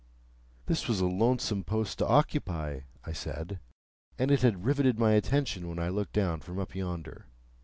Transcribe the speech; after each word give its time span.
This 0.65 0.87
was 0.87 0.99
a 0.99 1.05
lonesome 1.05 1.63
post 1.63 1.99
to 1.99 2.07
occupy 2.07 2.79
(I 3.05 3.13
said), 3.13 3.59
and 4.17 4.31
it 4.31 4.41
had 4.41 4.65
riveted 4.65 4.97
my 4.97 5.11
attention 5.11 5.69
when 5.69 5.77
I 5.77 5.89
looked 5.89 6.13
down 6.13 6.39
from 6.39 6.57
up 6.57 6.73
yonder. 6.73 7.27